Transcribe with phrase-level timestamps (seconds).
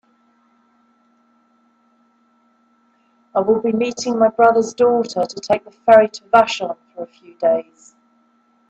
[3.35, 7.05] I will be meeting my brother's daughter to take the ferry to Vashon for a
[7.07, 7.93] few days.